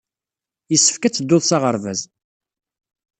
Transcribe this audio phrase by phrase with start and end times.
[0.71, 2.01] Yessefk ad tedduḍ s aɣerbaz.